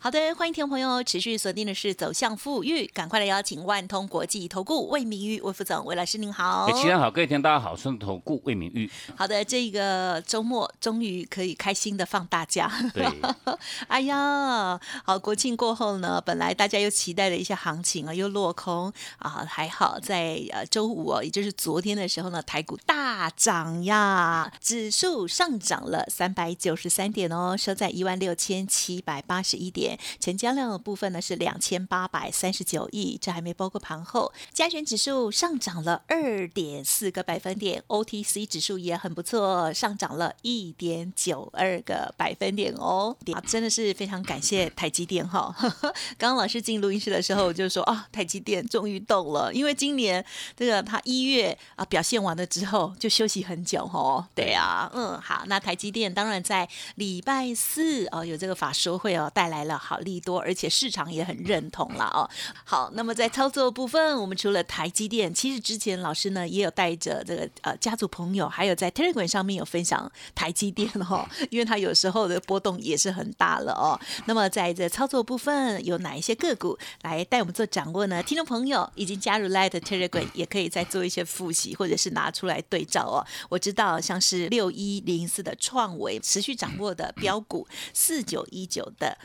[0.00, 8.88] 好的，欢迎听众朋友持续锁定的是走向富裕，赶快来邀请万通国际投顾魏明玉魏副总魏老师您好，哎，齐人好，各位听大家好，顺投顾魏明玉。
[9.16, 12.70] 好的，这个周末终于可以开心的放大假。
[12.94, 13.08] 对，
[13.88, 29.87] 哎呀，好，国庆过后呢，本来大家又期待的一些行情啊，又落空啊，还好在呃周五哦，也就是昨天的时候呢，台股大涨呀，指数上涨了三百九十三点哦，收在一万六千七百八十一点。
[30.18, 34.32] 成交量的部分呢是两千八百三十九亿，这还没包括盘后。
[34.52, 43.16] 加权指数上涨了二点四个百分点，OTC 指数也很不错，上涨了一点九二个百分点哦。
[43.32, 45.54] 啊，真的是非常感谢台积电哈。
[46.18, 50.24] 刚刚老师进录音室的时候，我就说啊，台积电终于动了，因为今年
[50.56, 54.26] 这个他一月啊表现完了之后就休息很久哦。
[54.34, 59.77] 对啊，嗯，好，那台积电当然在礼拜四哦有这个法说会哦带来了。
[59.78, 62.28] 好利多，而且市场也很认同了哦。
[62.64, 73.98] 好，那么在操作部分，我们除了台积电，其实之前老师呢也有带着这个呃家族朋友，还有在 Telegram 上面有分享台积电哈， 因为它有时候的波动也是很大了哦。
[74.26, 78.22] 那么在这操作部分，有哪一些个股来带我们做掌握呢？
[78.22, 83.24] 听众朋友已经加入 Light Telegram，也可以再做一些复习，或者是拿出来对照哦。
[83.48, 89.16] 我知道像是六一零四的创维持续掌握的标股，四九一九的。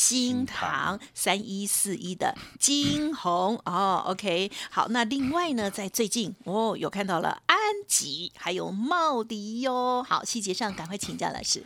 [0.00, 11.62] 新塘三一四一的金红哦，OK，好，那另外呢，在最近哦，有看到了安吉还有茂迪哟，好，细节上赶快请教老师。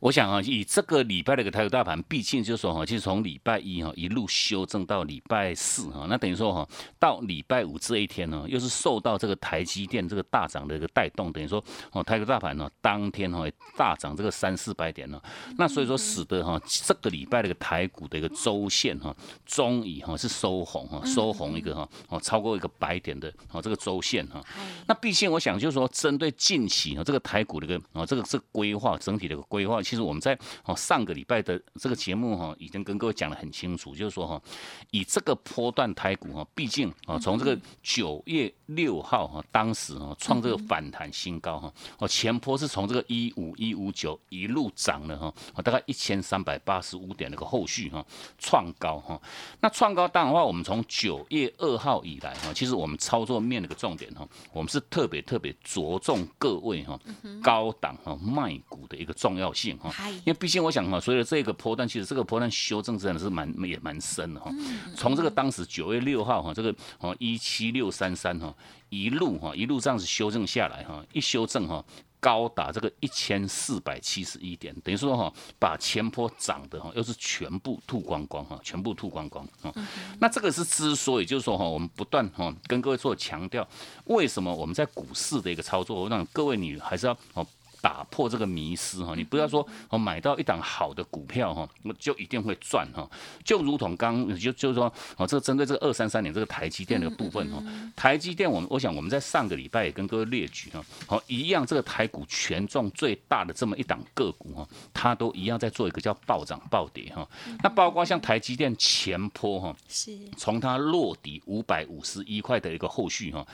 [0.00, 6.68] 我想啊，以这个礼拜的一个台股大盘，毕竟就是说哈，其实从礼拜一哈一路修正到礼拜四哈，那等于说哈，
[7.00, 13.44] 到礼拜五这一天呢，又是受到这个台积电这个大涨的一个带动，等于说哦，台股大盘呢当天哈
[13.76, 15.20] 大涨这个三四百点呢，
[15.56, 19.12] 那所以说使得哈这个礼拜的一个台股的一个周线哈，
[19.44, 24.40] 终于哈是收红哈，收红一个哈哦超过一个百点的哦这个周线哈，
[24.86, 29.82] 那毕竟我想就是说，针对近期啊这个台股的一个哦这个是规划整体的一个规划。
[29.88, 34.42] 其实我们在哦上个礼拜的这个节目哈，已经跟各位讲得很清楚，就是说哈，
[34.90, 45.32] 以这个波段台股哈，毕竟啊从这个九月六号哈，当时哈创这个反弹新高哈，哦前坡是从这个一五一五九一路涨了哈，
[45.62, 48.04] 大概一千三百八十五点那个后续哈
[48.36, 49.18] 创高哈，
[49.60, 57.00] 那创高当然话，我们从九月二号以来哈，其实我们操作面的个重点哈，我们是特别特别着重各位哈
[57.42, 59.77] 高档哈卖股的一个重要性。
[60.18, 64.50] 因为毕竟我想哈，随着这个波段，其实这个波段修正真的是蛮也蛮深的哈。
[64.96, 68.54] 从这个当时九月六号哈，这个哦一七六三三哈，
[68.88, 71.84] 一路哈一路这样子修正下来哈，一修正哈
[72.20, 79.72] 高达这个一千四百七十一点，等于说哈把前坡涨的哈又是全部吐光光哈，全部吐光光啊。
[80.18, 83.66] 那这个是之所以就是说哈，我们不断哈跟各位做强调，
[84.06, 87.46] 为什么我们在股市的一个操作，我让各位你还是要哦。
[87.80, 93.08] 打破这个迷失哈，你不要说我买到一档好的股票哈，我就一定会赚哈。
[93.44, 97.62] 就如同刚就就是说哦，这个针对这个二三三年这个台积电的部分哈，
[97.94, 107.28] 台积电我们我想我们在上个礼拜也跟各位列举哈，好一样这个台股权重最大的这么一档个股哈，它都一样在做一个叫暴涨暴跌哈。
[107.62, 113.46] 那包括像台积电前坡哈，是从它落底五百五十一块的一个后续哈。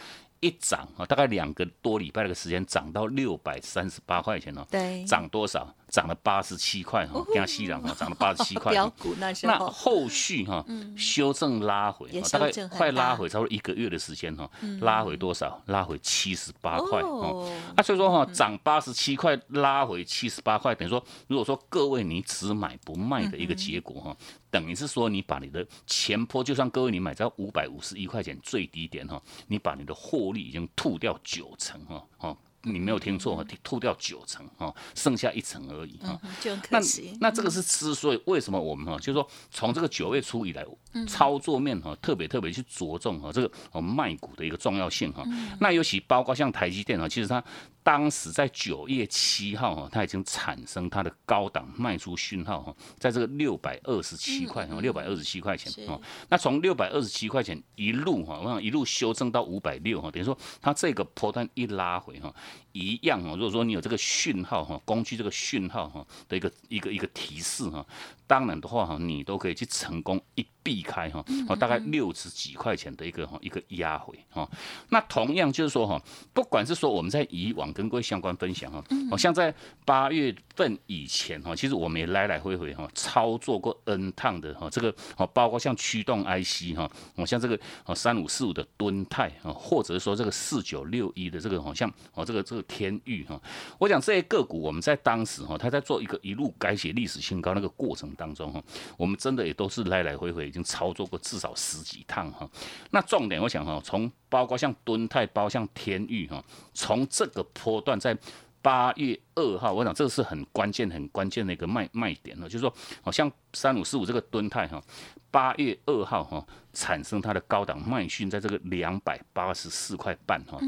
[0.44, 4.66] 一涨啊，大概两个多礼拜的个时间，涨到六百三十八块钱哦。
[4.70, 5.74] 对，涨多少？
[5.94, 8.72] 涨了八十七块哈，跟它吸两哈，涨了八十七块。
[8.74, 9.52] 标股那时候。
[9.52, 10.66] 那后续哈，
[10.96, 14.50] 修正拉回，大概快拉回差不多一个月的时间哈，
[14.80, 15.62] 拉回多少？
[15.66, 17.48] 拉回七十八块哦。
[17.76, 24.16] 啊，所以说哈，涨八十七块，拉回七十八块，等于说，如果说各位你只买不卖的一个结果哈，
[24.50, 32.36] 等于是说你把你的前坡，就算各位你买在五百五十一块钱最低点哈，你把你的获利已经吐掉九成哈，哦。
[32.64, 37.16] 你没有听错，吐掉九成哦，剩下一层而已啊，就可惜。
[37.20, 40.64] 那这个是之所以为什么我们哈，就是说从这个九月初以来，
[41.06, 45.24] 操作面哈特别特别去着重哈这个哦卖股的一个重要性哈。
[45.60, 47.42] 那尤其包括像台积电啊，其实它
[47.84, 56.00] 当时在九月七号哈，它已经产生它的高档卖出讯号哈，在这个六百二十七块哈，六百二十七块钱哦。
[56.30, 62.34] 那从六百二十七块钱一路哈，我想一路修正到五百六哈，等于说它这个波段一拉回哈，
[62.74, 63.34] 一样哦。
[63.34, 67.86] 如果说你有这个讯号哈，工具这个讯号哈的一个一个一个提示哈，
[68.26, 70.46] 当然的话哈，你都可以去成功一。
[70.64, 74.50] 避开哈，哦，大概六十几块钱的一个哈一个压回哈，
[74.88, 79.54] 那同样就是说哈，不管是说我们在以往跟各位相关分享哈，好，像在
[79.84, 84.88] 八月份以前哈，其实我们也来来回回哈操作过 N 趟的哈，这个
[85.18, 93.40] 哦，包括像驱动 IC 哈，哦，像这个哦三五四五的吨泰啊，或者是说这个四九六一的这个好像哦这个这个天域哈，
[93.78, 98.62] 我讲这些个股我们在当时哈，它在做一个一路改写历史新高那个过程当中哈，
[98.96, 100.44] 我们真的也都是来来回回。
[100.44, 102.48] 已经操作过至少十几趟哈，
[102.90, 106.44] 那重点我想哈，从包括像敦泰，包括像天域哈，
[106.74, 108.16] 从这个波段在
[108.64, 114.82] 八月二号，我想这个是很关键、很关键的一个卖卖点了，就是说，好像三五四五这个吨态哈，
[115.30, 120.58] 八月二号哈产生它的高档卖讯，在这个两百八十四块半哈，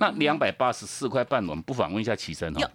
[0.00, 2.66] 那两百八十四块半，我们不妨问一下齐生哈。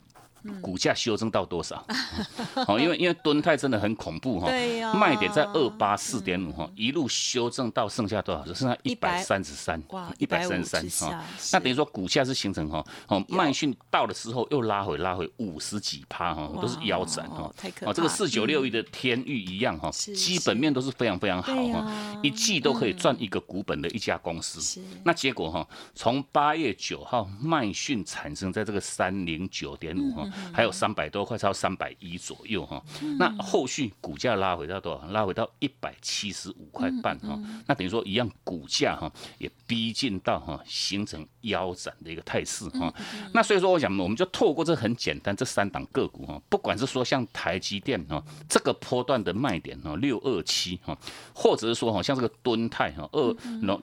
[0.62, 1.86] 股价修正到多少？
[2.68, 4.48] 哦，因为因为敦泰真的很恐怖哈，
[4.94, 8.46] 卖点在二八四点五哈，一路修正到剩下多少？
[8.54, 11.24] 剩下一百三十三，哇一百三十三哈。
[11.52, 17.52] 那等于说股价是形成哈，哦，卖讯到的时候又拉回拉回五十几趴哈，都是腰斩哈。
[17.82, 24.82] 哦，这个四九六一的天域一样哈，基本面都是非常非常好哈，一季都可以赚一个股本的一家公司。
[25.04, 30.28] 那结果哈，从八月九号卖讯产生在这个三零九点五哈。
[30.54, 32.84] 还有三百多块，超三百一左右哈。
[33.18, 35.08] 那后续股价拉回到多少？
[35.08, 37.40] 拉回到一百七十五块半哈。
[37.66, 42.94] 那等于说一样，股价哈也逼近到哈形成腰斩的一个态势哈。
[43.34, 50.98] 那所以说，我想我们就透过这很简单这三档个股哈，不管是说像台积电哈这个波段的卖点哈六二七哈，
[51.34, 53.36] 或者是说哈像这个敦泰哈二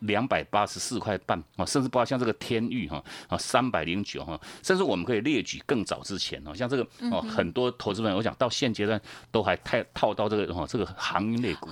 [0.03, 6.44] 两百八十四块半啊，甚至包括像这个天域哈啊三百零九哈，甚至我们可以列举更早之前。
[6.47, 9.01] 哦，像这个哦，很多投资人，我讲到现阶段
[9.31, 11.69] 都还太套到这个哦，这个航运类股。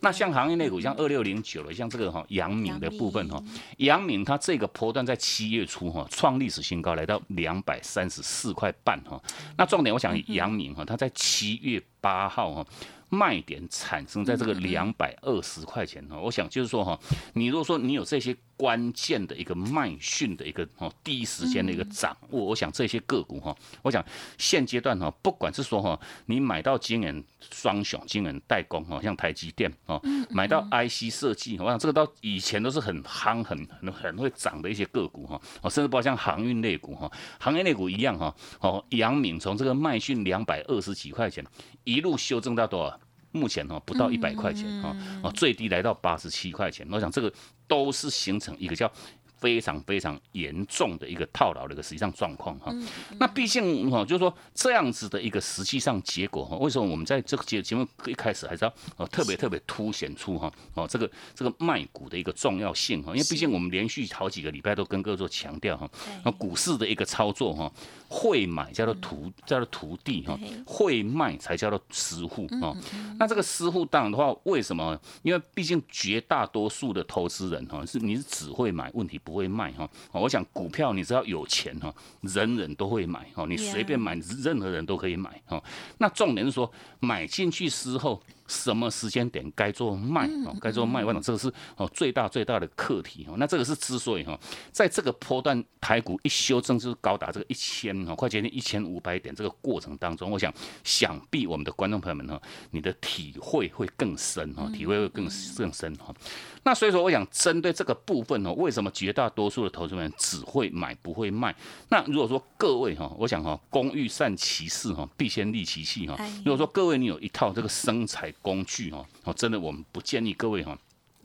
[0.00, 3.42] 那像航运类股，像二六零九了，像这个哈阳明的部分哈，
[3.78, 9.20] 阳明它这个波段在七月初哈创历史新高，来到两百三十四块半哈。
[9.56, 12.66] 那重点我想阳明哈，它在七月八号哈。
[13.08, 16.98] 卖点产生在这个两百二十块钱哈，我想就是说哈，
[17.34, 24.04] 你如果说你有这些关键的一个卖讯的一个哦第一时间的一个掌握，我想这些个股哈，我想
[24.38, 27.22] 现阶段哈，不管是说哈，你买到金人
[27.52, 30.00] 双雄、金人代工哈，像台积电哦，
[30.30, 41.44] 买到 IC 设计，我想这个到以前都是很夯、很很很会涨的一些个股哈，哦，甚至包括像航运类股哈，航运类股一样哈，哦，阳明从这个卖讯两百二十几块钱
[41.84, 43.00] 一路修正到多少？
[43.36, 47.32] 目前哈不到一百块钱啊，啊最低来到八十七块钱，我想这个
[47.68, 48.90] 都是形成一个叫。
[49.38, 52.74] 非常非常严重的一个套牢的一个实际上状况哈，
[53.18, 65.88] 那毕竟哈，就是说这样子的一个实际上结果哈，为什么我们在这个节节目一开始还是要哦特别特别凸显出哈哦这个这个卖股的一个重要性哈，因为毕竟我们连续好几个礼拜都跟各位做强调哈，
[66.24, 67.70] 那股市的一个操作哈，
[68.08, 72.74] 会买叫做徒叫做徒弟哈，会卖才叫做师傅哈，
[73.18, 74.98] 那这个师傅当然的话，为什么？
[75.22, 84.14] 因为毕竟绝大多数的投资人哈，是你是只会买，问题不会卖哈，我想股票你只要有钱哈，人人都会买哈，你随便买，
[84.44, 85.60] 任何人都可以买哈。
[85.98, 88.22] 那重点是说买进去之后。
[88.48, 90.56] 什么时间点该做卖哦？
[90.60, 93.34] 该做卖，我想这个是哦最大最大的课题哦。
[93.38, 94.38] 那这个是之所以哈，
[94.72, 100.52] 在这个波段台股一修正就是高达这个一千哦，快接近一千五百点这个过程当中，我想
[100.84, 106.14] 想必我们的观众朋友们哈，你的体会会更深哈，体会会更更深哈。
[106.62, 111.54] 那所以说，我想针对这个部分哦，为什么绝大多数的投资人只会买不会卖？
[111.88, 116.16] 那如果说各位哈，我想哈，工欲善其事哈，必先利其器哈。
[116.44, 120.76] 如果说各位你有一套这个生财工具哈，哦，真的我们不建议各位哈。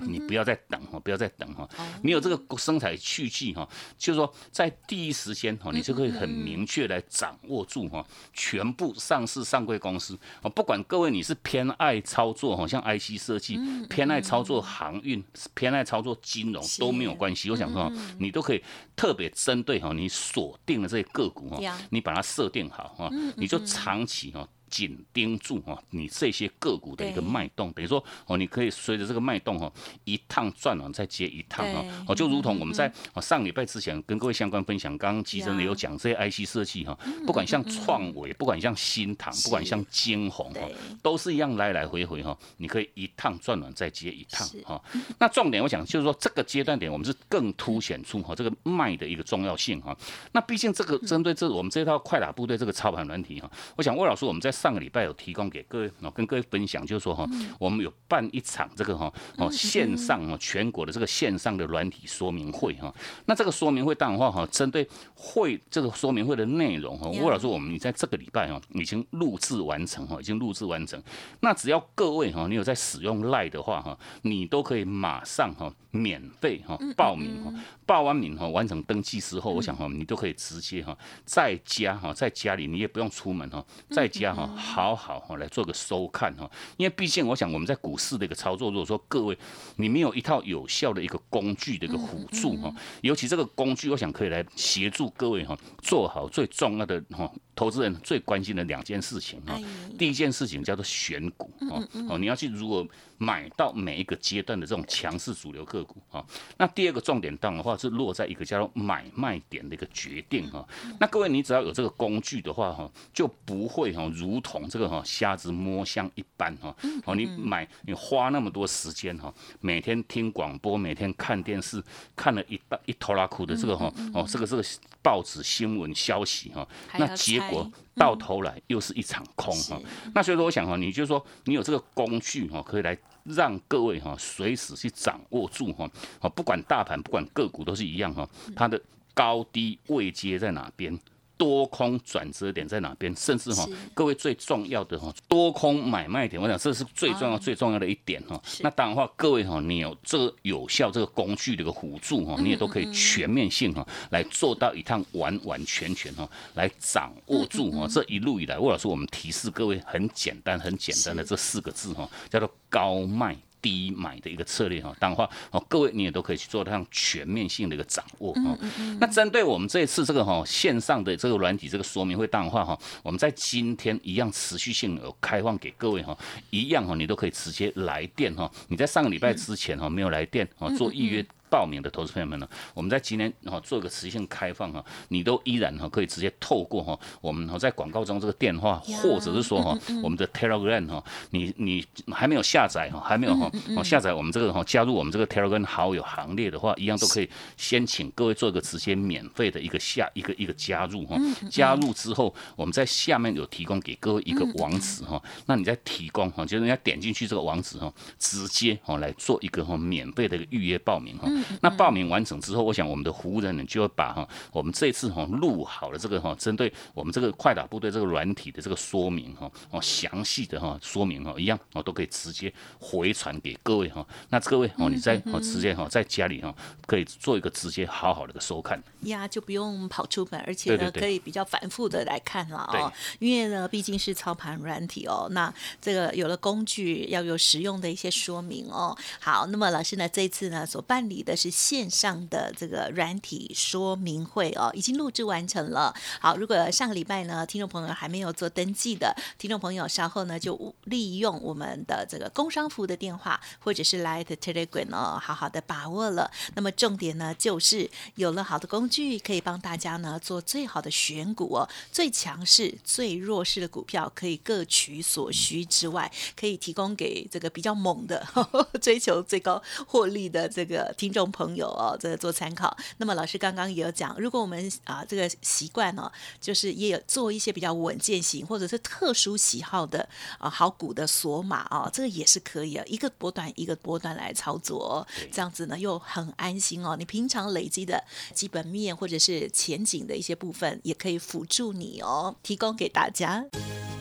[0.04, 1.70] 你不要再等哈，不要再等哈。
[2.02, 8.04] 你有这个生产器具哈，就是说在第一时间哈，你就可以很明确来掌握住哈，
[8.34, 13.60] 全部上市上柜公司啊，不管各位你是偏爱操作哈，像 IC 设计，
[13.92, 17.52] 偏爱操作航运，偏爱操作金融都没有关系。
[17.52, 18.64] 我想说，你都可以
[18.96, 24.50] 特别针对哈，你锁定的这些个股哈，你把它设定好哈，你就长期哈。
[24.72, 29.72] 紧盯住哈，你这些个股的一个脉动，等于说哦，你可以随着这个脉动哈，
[30.06, 36.98] 一趟转完再接一趟哦，哦，就如同我们在上礼拜之前跟各位相关分享，刚刚基真的有讲这些 IC 设计哈，
[37.28, 40.62] 不管像创维，不管像新唐，不管像金鸿哈，
[41.04, 44.82] 都是一样来来回回哈，你可以一趟转完再接一趟哈。
[45.20, 49.96] 那重点我想就是说这个阶段点，我们是更凸显出哈这个脉的一个重要性哈。
[50.32, 57.28] 那毕竟这个针对这我们这套快打部队这个操盘软体哈，我想魏老师我们在上个礼拜有提供给各位，哦跟各位分享，就是说哈，
[57.60, 62.94] 我们有办一场这个哈哦线上哦全国的这个线上的软体说明会哈。
[63.26, 71.02] 那这个说明会当然话哈，针对会这个说明会的内容哈，魏老师我们你在这个礼拜哈已经录制完成哈，已经录制完成。
[71.40, 77.52] 那只要各位哈，你有在使用赖的话哈，你都可以马上哈免费哈报名哈，
[77.88, 84.50] 报完名哈完成登记之后，我想哈你都可以直接哈在家哈在家里你也不用出门哈，在家哈。
[84.56, 89.38] 好好哈来做个收看哈，因为毕竟我想我们在股市的一个操作，如果说各位
[89.76, 99.58] 你没有一套有效的一个工具的一个辅助哈，尤其这个工具，我想可以来协助各位哈做好最重要的哈投资人最关心的两件事情哈。
[99.98, 102.86] 第一件事情叫做选股哦哦，你要去如果
[103.18, 106.26] 买到每一个阶段的这种强势主流个股啊。
[106.58, 110.68] 那第二个重点档的话是落在一个叫做买卖点的一个决定哈。
[111.00, 121.82] 那各位你只要有这个工具的话哈，就不会哈如同同这个哈瞎子摸象一般哈，哦你买你花那么多时间哈，每天听广播，每天看电视，
[122.18, 124.64] 看了一大一头拉苦的这个哈哦这个这个
[125.02, 126.68] 报纸新闻消息哈，
[127.00, 129.80] 那结果到头来又是一场空哈。
[130.14, 138.80] 那所以说我想哈，你就说你有这个工具哈，可以来让各位哈随时去掌握住哈，哦不管大盘不管个股都是一样哈，它的
[139.14, 141.00] 高低位阶在哪边。
[141.42, 143.12] 多空转折点在哪边？
[143.16, 148.40] 甚至哈，各位最重要的哈，多空买卖点，我想这是最重要、最重要的一点哈。
[148.60, 157.88] 那当然话，各位哈，你有这个有效这个工具的一个辅助哈，你也都可以全面性哈来做到一趟完完全全哈来掌握住哈。
[157.88, 163.36] 这一路以来，魏老师我们提示各位很简单、很简单的这四个字哈，叫做高卖。
[163.62, 168.58] 低买的一个策略哈，当然话哦，各位你也都可以去做这样全面性的一个掌握哈。
[169.00, 176.18] 那针对我们这一次这个哈线上的这个软体这个说明会，当然话哈，我们在今天一样持续性有开放给各位哈，
[176.50, 178.52] 一样哈，你都可以直接来电哈。
[178.68, 181.26] 你在上个礼拜之前哈没有来电哦做预约。
[181.52, 193.52] 报名的投资朋友们呢，我们在今天哈做一个持续性开放哈，你都依然哈可以直接透过哈我们哈在广告中这个电话，或者是说哈我们的 Telegram 哈，你你还没有下载哈，还没有哈
[193.84, 201.18] 下载我们这个哈加入我们这个 Telegram 好友行列的话，一样都可以先请各位做一个直接免费的一个下一个一个加入哈，
[201.50, 211.28] 加入之后我们在下面有提供给各位一个网址哈，那你再提供哈，就是人家点进去这个网址哈，直接哈来做一个哈免费的一个预约报名哈。
[211.62, 224.06] 那报名完成之后，我想我们的服务人员就会把哈我们这次哈录好了这个哈针对我们这个快打部队这个软体的这个说明哈哦详细的哈说明哈一样哦都可以直接回传给各位哈。
[224.30, 226.54] 那各位哦你在哦直接哈在家里哈
[226.86, 232.94] 可以做一个直接好好的一个收看呀，就不用跑出门，而且呢可以比较反复的来看了哦。
[233.20, 238.96] 因为呢毕竟是操盘软体哦，那这个有了工具要有实用的一些说明哦。
[239.20, 241.31] 好，那么老师呢这一次呢所办理的。
[241.36, 245.94] 是线上的这个软体说明会哦，已经录制完成了。
[246.20, 256.30] 好，如果上个礼拜呢，听众朋友还没有做登记的听众朋友，稍后呢就利用我们的这个工商服务的电话，或者是来 Telegram 哦，好好的把握了。
[256.56, 268.26] 那么重点呢，就是有了好的工具，可以帮大家呢做最好的选股哦，最强势、最弱势的股票可以各取所需之外，可以提供给这个比较猛的
[268.82, 271.21] 追求最高获利的这个听众。
[271.30, 272.76] 朋友哦，这个做参考。
[272.98, 276.10] 那么老师刚刚也有讲，如果我们啊这个习惯哦，
[276.40, 286.96] 就是也有做一些比较稳健型或者是特殊喜好的啊好股的锁码哦，这个也是可以啊，一个波段一个波段来操作，这样子呢又很安心哦。
[286.98, 288.02] 你平常累积的
[288.34, 293.44] 基本面或者是前景的一些部分，也可以辅助你哦，提供给大家。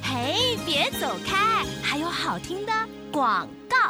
[0.03, 2.73] 嘿，别走开，还有好听的
[3.13, 3.90] 广告。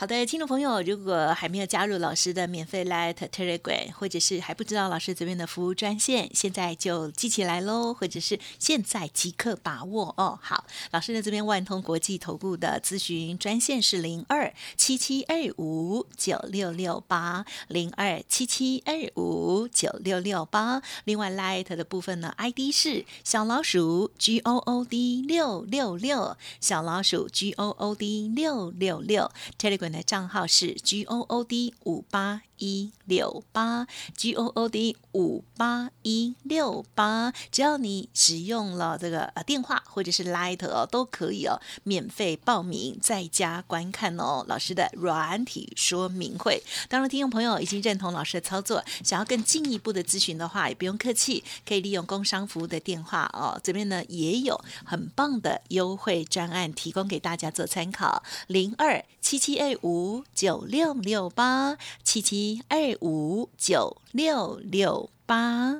[0.00, 10.38] 好的，听众朋友，如果还没有加入老师的免费 Light Telegram，或者是还不知道老师这边的服务专线，现在就记起来喽，或者是现在即刻把握哦。
[10.40, 20.80] 好，老师的这边万通国际投顾的咨询专线是零二七七二五九六六八零二七七二五九六六八。
[21.06, 29.87] 另外 Light 的部分呢，ID 是小老鼠 G O O D 六六六，小老鼠 G O O D 六六六，Telegram。
[29.90, 44.44] 的账号是 G O O D 五八一六八 G O O D 五八一六八，只要你使用了这个呃电话或者是 Light 哦，都可以哦，免费报名在家观看哦。
[44.48, 65.74] 老师的软体说明会，当然听众朋友已经认同老师的操作，想要更进一步的咨询的话，也不用客气，可以利用工商服务的电话哦，这边呢也有很棒的优惠专案提供给大家做参考，零二七七 A 五九六六八七七二五九六六八。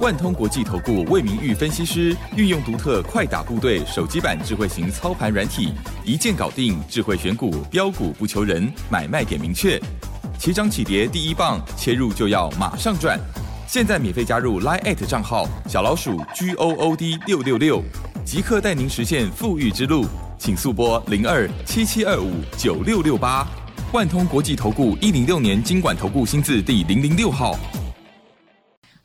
[0.00, 5.72] 万通国际投顾魏明玉分析师运用独特快打部队手机版智慧型操盘软体，
[6.04, 9.78] 一键搞定智慧选股标股不求人，买卖点明确，
[10.38, 13.20] 起涨起跌第一棒，切入就要马上赚。
[13.66, 17.82] 现在免费加入 Line 账号小老鼠 G O O D 六六六，
[18.24, 20.06] 即刻带您实现富裕之路。
[20.38, 23.46] 请速拨零二七七二五九六六八，
[23.92, 27.58] 万通国际投顾一零六年经管投顾新字第零零六号。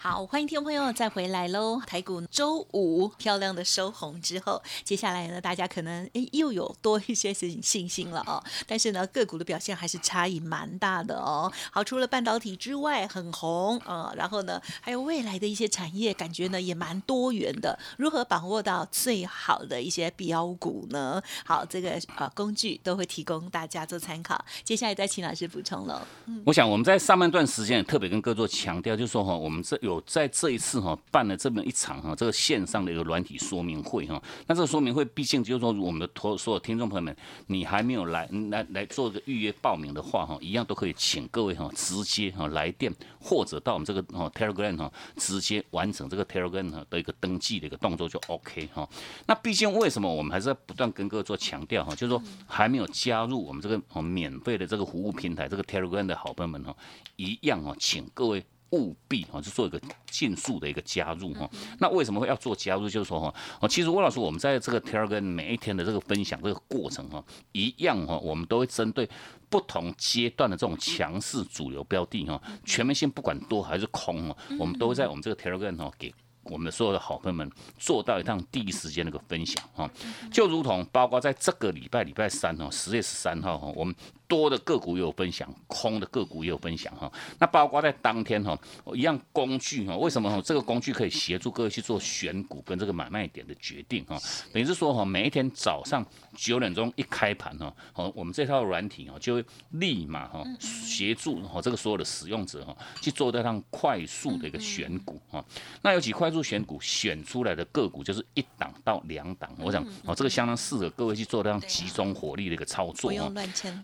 [0.07, 1.81] 好，欢迎听众朋友再回来喽！
[1.81, 8.39] 台股周五漂亮的收红之后，接下来呢，大家可能诶又有多一些信心了哦。
[8.67, 11.51] 但是呢，个股的表现还是差异蛮大的哦。
[11.71, 17.79] 好，除了半导体之外很红啊，然后呢，还有未来的一些产业，感觉呢也蛮多元的。
[17.97, 21.19] 如何把握到最好的一些标股呢？
[21.43, 24.39] 好，这个呃工具都会提供大家做参考。
[24.63, 25.99] 接下来再请老师补充喽。
[26.45, 29.94] 我想我们在上半段时间特别跟各位做强调，就是说哈，我们这有。
[29.95, 37.15] 我在这一次哈办了这么一场哈这个线上的一个软体说明会哈，那这个说明会毕竟就是说我们的所所有听众朋友们，
[37.47, 48.87] 你还没有来来来做个预约报名的话哈，一样都可以请各位哈直接哈来电或者到我们这个哈 Telegram 哈直接完成这个 Telegram 的一个登记的一个动作就 OK 哈。
[49.25, 56.75] 那毕竟为什么我们还是要不断跟各位做强调哈，就是说还没有加入我们这个免费的这个服务平台这个 Telegram 的好朋友们哈，
[57.15, 58.43] 一样哈，请各位。
[58.75, 59.79] 务必哈，就做一个
[60.09, 61.49] 尽速的一个加入哈。
[61.79, 62.89] 那为什么会要做加入？
[62.89, 69.09] 就是说哈，哦，其实魏老师，我们在这个 Telegram 每一天的这个分享这个过程哈，一样哈，我们都会针对
[69.49, 76.13] 不同阶段的这种强势主流标的哈，全面性不管多还是空哈，我们都会在我们这个 Telegram 哈给。
[76.47, 79.89] 我们所有的好朋友们做到一趟第一时间的一个分享哈，
[80.31, 83.95] 就如同包括在这个礼拜礼拜三哈，十月十三号哈，我们
[84.27, 87.11] 多的个股也有分享，空的个股也有分享哈。
[87.39, 88.55] 那包括在当天哈，
[88.93, 90.39] 一样工具哈，为什么哈？
[90.43, 94.15] 这个工具可以协助各位去做选股跟这个买卖点的决定哈。
[94.53, 105.43] 等于是说哈，每一天早上九点钟一开盘哈，好，我们这套软体哈就会立马哈协助哈这个所有的使用者哈去做这趟快速的一个选股哈。
[105.81, 106.29] 那尤其快。
[106.35, 113.31] 速选股选出来的个股就是一档到两档，我想哦，这个相当适合各位去做这样集中火力的一个操作哦。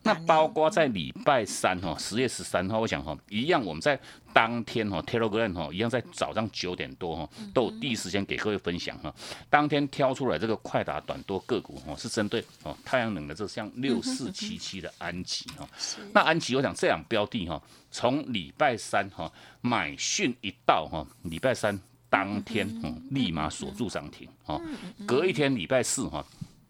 [0.03, 3.99] 那包括在礼拜三哈，十月十三号，我想哈，一样我们在
[4.31, 9.13] 当天哈，Telegram 哈，一样在早上九点多哈，都有第一时间给各位分享哈。
[9.49, 15.67] 当天挑出来这个快打短多个股哈，是针对哦太阳能的这像六四七七的安吉哈。
[16.13, 21.77] 那安吉，我想这样标的哈，从礼拜三哈买讯一到哈，礼拜三。
[22.09, 24.61] 当天嗯，立马锁住涨停哦。
[25.07, 26.21] 隔一天礼拜四哈，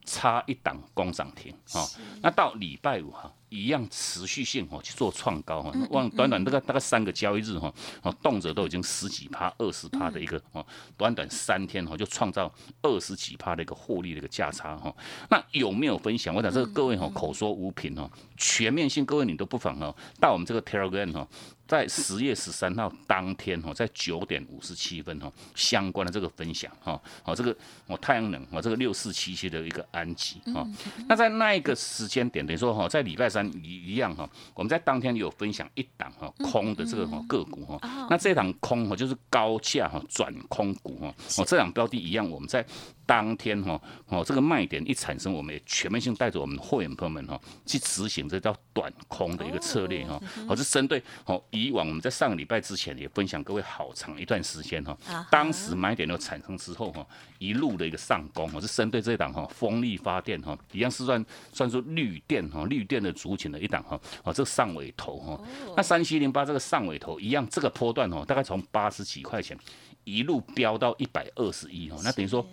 [0.06, 1.84] 差一档攻涨停哦。
[2.22, 3.34] 那到礼拜五哈。
[3.52, 10.66] 一样持续性哦去做创高哈，往短短大概大概三个交易日哈，哦动辄都已经十几趴、二十趴的一个哦，
[10.98, 12.50] 短短三天哈就创造
[12.82, 14.96] 二十几趴的一个获利的一个价差哈。
[15.30, 16.34] 那有没有分享？
[16.34, 21.28] 我想这个各位哈口说无凭哦，全面性各位你都不妨哦到我们这个 Telegram 哈，
[21.68, 27.56] 在十月十三号当天哈，在九点五十七分哈相关的这个分享哈，好这个
[27.88, 30.68] 哦太阳能哦这个六四七七的一个安吉哈，
[31.08, 33.50] 那在那一个时间点等于说哈在礼拜三。
[33.64, 42.66] 一一样哈，我们在当天有分享一档哈空的这个哈个股哈，那这档空哈就是高价哈转空股哈，哦这档标的一样，我们在。
[43.12, 54.98] 当天哈哦这个卖点一产生，我们也全面性带着我们会员朋友们哈去执行这叫短空的一个策略哈，哦是针对哦以往我们在上个礼拜之前也分享各位好长一段时间哈，
[55.30, 57.06] 当时买点的产生之后哈，
[57.38, 65.42] 一路的一个上攻，我是针对这档哈风力发电哈，一样是算算作绿电哈绿电的族群的一档哈，哦这个上尾头哈，
[65.76, 69.58] 那三七零八这个上尾头一样这个波段哦，大概从八十几块钱
[70.06, 72.48] 一路飙到一百二十一哦，那等于说。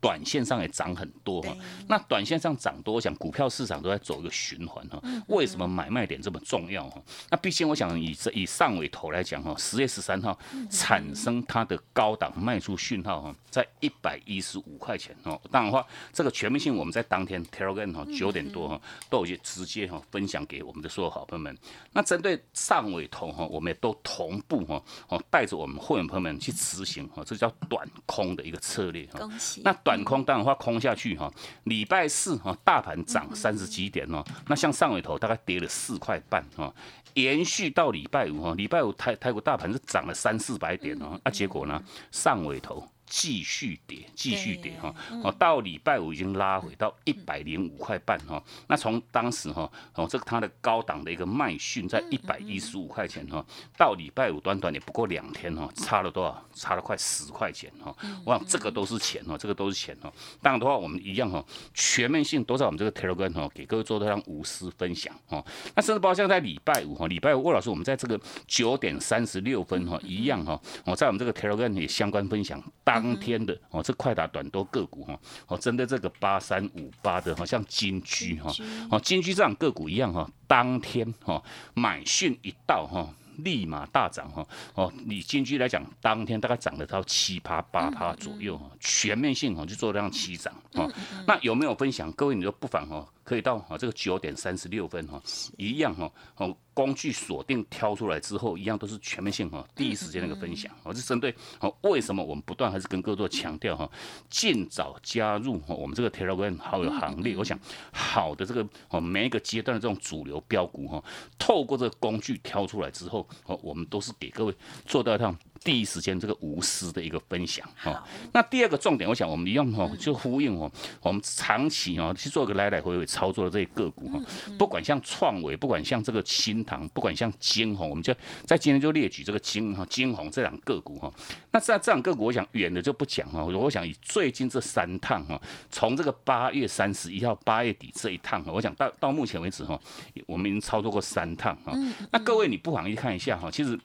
[0.00, 1.56] 短线上也涨很多哈，
[1.88, 5.00] 那短线上涨多，我想股票市场都在走一个循环哈。
[5.28, 7.02] 为什么买卖点这么重要哈？
[7.30, 10.38] 那毕竟我想以这以上尾头来讲哈，十月十三号
[10.70, 15.40] 产生它的高档卖出讯号哈，在一百一十五块钱哦。
[15.50, 21.56] 当然话，这个全面性我们在当天 Telegram 哈九点多哈都有些直接哈分享给我们的所有好朋友们。
[21.92, 29.20] 那针对上尾头哈，我们也都同步哈哦带着我们会员朋友们去执行哈，这叫短空的一个策略哈。
[29.20, 29.62] 恭喜。
[29.68, 31.30] 那短空当然话空下去哈，
[31.64, 36.74] 礼拜四哈大盘涨三十几点哦，那像上尾头大概跌了四块半哈，
[37.12, 42.82] 延续到礼拜五哈，礼拜五泰泰国大盘是涨了三四百点哦，那结果呢上尾头。
[43.08, 44.94] 继续跌，继续跌哈，
[45.24, 48.42] 哦，到礼拜五已经拉回到一百零五块半哈。
[48.66, 53.44] 那从当时哈，哦，这个它的高档的一个卖讯在一百一十五块钱哈，
[53.78, 56.44] 到礼拜五短短也不过两天哈，差了多少？
[56.54, 57.96] 差了快十块钱哈。
[58.26, 60.12] 我想这个都是钱哦，这个都是钱哦。
[60.42, 61.42] 当然的话，我们一样哈，
[61.72, 65.42] 全面性都在我们这个 Telegram 哈，给各位做这样无私分享哦。
[65.74, 72.97] 那甚至包括像在礼拜五哈，礼拜五魏老师我们在这个九点三十六分哈，一样哈，我在我们这个 Telegram 也相关分享大。
[73.00, 78.52] 当天的哦，这快打短多个股哈，哦，针对这个八三五八的，好像金居哈，
[78.90, 81.42] 哦，金居这样个股一样哈，当天哈
[81.74, 83.08] 买讯一到哈。
[83.44, 90.90] 立马大涨哈哦，你金居来讲，当天大概涨了到七趴八趴左右哈，全面性哈就做这样七涨哈。
[91.24, 92.10] 那有没有分享？
[92.14, 95.22] 各位你就不妨哈，可以到啊这个九点三十六分哈，
[95.58, 100.74] 一样哈哦，工具锁定挑出来之后，一样都是全面性哈，第一时间那个分享。
[100.82, 103.86] 我是针对哦，为什么我们不断还是跟各位做强调哈，
[104.30, 107.36] 尽早加入我们这个 Telegram 好友行列。
[107.36, 107.58] 我想
[107.92, 111.04] 好的这个哦每一个阶段的这种主流标股哈，
[111.38, 113.28] 透过这个工具挑出来之后。
[113.44, 114.54] 哦，我们都是给各位
[114.86, 118.02] 做到一趟第一时间这个无私的一个分享哈。
[118.32, 124.20] 那第二个重点，我想我们一样哈，就呼应哦，我们长期哦去做个来来回回操作的这些个股哈，
[124.58, 128.14] 不管像创维，不管像这个新塘，不管像金红，我们就
[128.46, 131.12] 在今天就列举这个金哈金红这两个股哈。
[131.50, 135.40] 那在这两个股，我想远的就不讲哈，我想以最近这三趟哈，
[135.70, 139.78] 从这个八月三十一号八月底这一趟哈，我想到到目前为止哈，
[140.26, 141.72] 我们已经操作过三趟哈。
[142.10, 143.78] 那各位你不妨去看一下哈，其实。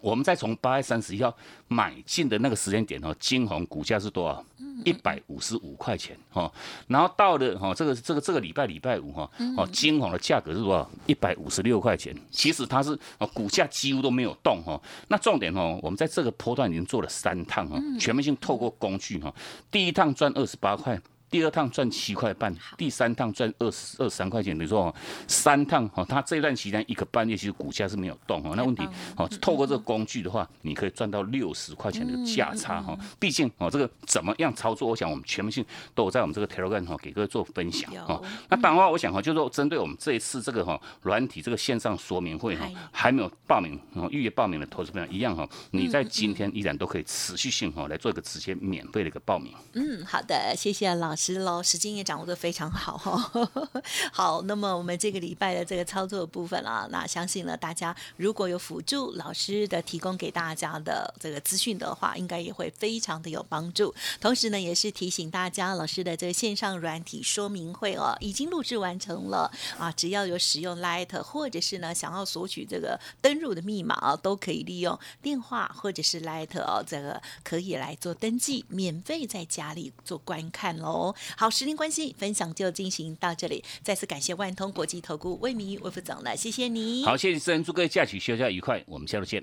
[0.00, 1.34] 我们再从八月三十一号
[1.66, 4.44] 买进的那个时间点哦，金红股价是多少？
[4.84, 6.52] 一百五十五块钱哈。
[6.88, 10.90] 然后到了哈这个这个这个礼拜礼拜五哈，哦金红的价格是多少？
[11.06, 12.14] 一百五十六块钱。
[12.30, 14.80] 其实它是哦股价几乎都没有动哈。
[15.08, 19.34] 那重点哦，我们在这个波段已经做了三趟哈，全面性透过工具哈，
[19.70, 21.00] 第一趟赚二十八块。
[21.34, 24.56] 第二趟赚七块半，第三趟赚二十二三块钱。
[24.56, 24.94] 你说哦
[25.26, 28.52] 三趟哈，它这段期间一个半月其实股价是没有动哈。
[28.54, 32.96] 那问题哦，透过这个工具的话，你可以赚到六十块钱的价差哈。
[33.18, 34.88] 毕竟哦，这个怎么样操作？
[34.88, 38.22] 我想我们全部性都有在我们这个 Telegram 哈，给各位做分享哈。
[38.48, 49.52] 那当然话，我想哈，就是说针对我们这一次这个哈软体这个线上说明会哈，还没有报名哦预约报名的投资朋友一样哈，你在今天依然都可以持续性哈来做一个直接免费的一个报名。
[49.72, 51.23] 嗯，好的，谢谢老师。
[51.24, 53.48] 是喽，时间也掌握的非常好哈。
[54.12, 63.94] 好，那么我们这个礼拜的这个操作部分啊，那相信呢，大家如果有辅助老师的提供给大家的这个资讯的话，应该也会非常的有帮助。
[64.20, 69.90] 同时呢，也是提醒大家，老师的这个线上软体说明会哦，已经录制完成了啊。
[69.92, 81.13] 只要有使用 Light 或者是呢想要索取这个登入的密码啊，都可以利用电话或者是 Light 哦，这个可以来做登记，免费在家里做观看喽。
[81.36, 83.64] 好，时间关系，分享就进行到这里。
[83.82, 87.04] 再次感谢万通国际投顾魏明魏副总了，谢谢你。
[87.04, 89.42] 好，谢谢主持人，祝各位假期休假愉快，我们下周见。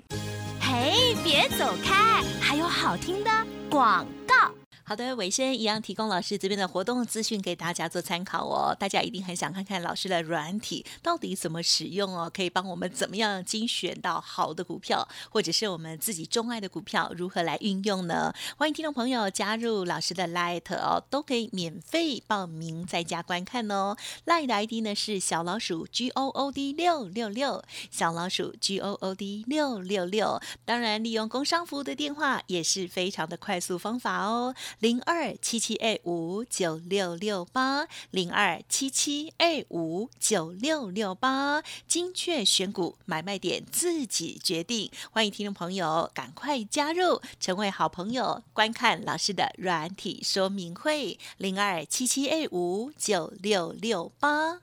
[0.60, 3.30] 嘿，别走开，还有好听的
[3.68, 4.61] 广告。
[4.92, 8.76] 好的，尾声一样提供老师这边的活动资讯给大家做参考哦。
[8.78, 18.34] 大家一定很想看看老师的软体到底怎么使用哦，可以帮我们怎么样精选到好的股票，或者是我们自己钟爱的股票如何来运用呢？
[18.58, 23.96] 欢迎听众朋友加入老师的 Light 哦，都可以免费报名在家观看哦。
[24.26, 30.38] Light 的 ID 呢是小老鼠 G O O D 六六六，小老鼠 G O O D 六六六。
[30.66, 34.54] 当然，利用工商服务的电话也是非常的快速方法哦。
[34.82, 44.90] 零二七七二五九六六八零二七七二五九六六八，精确选股买卖点自己决定。
[45.12, 54.62] 欢迎听众朋友赶快加入，成为好朋友，观看老师的软体说明会零二七七二五九六六八。